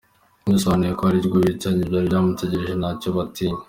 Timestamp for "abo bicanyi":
1.07-1.83